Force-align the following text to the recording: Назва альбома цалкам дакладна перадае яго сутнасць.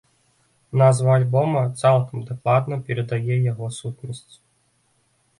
Назва 0.81 1.11
альбома 1.17 1.59
цалкам 1.81 2.23
дакладна 2.29 2.79
перадае 2.87 3.35
яго 3.51 3.69
сутнасць. 3.77 4.33